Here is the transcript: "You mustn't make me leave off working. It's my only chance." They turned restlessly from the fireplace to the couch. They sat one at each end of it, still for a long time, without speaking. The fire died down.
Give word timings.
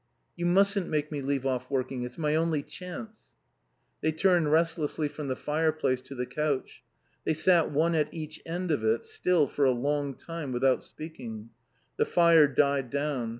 "You 0.35 0.47
mustn't 0.47 0.89
make 0.89 1.11
me 1.11 1.21
leave 1.21 1.45
off 1.45 1.69
working. 1.69 2.01
It's 2.05 2.17
my 2.17 2.33
only 2.33 2.63
chance." 2.63 3.31
They 4.01 4.11
turned 4.11 4.51
restlessly 4.51 5.07
from 5.07 5.27
the 5.27 5.35
fireplace 5.35 6.01
to 6.01 6.15
the 6.15 6.25
couch. 6.25 6.83
They 7.23 7.35
sat 7.35 7.69
one 7.69 7.93
at 7.93 8.11
each 8.11 8.41
end 8.43 8.71
of 8.71 8.83
it, 8.83 9.05
still 9.05 9.45
for 9.45 9.63
a 9.63 9.69
long 9.71 10.15
time, 10.15 10.51
without 10.53 10.83
speaking. 10.83 11.51
The 11.97 12.05
fire 12.05 12.47
died 12.47 12.89
down. 12.89 13.29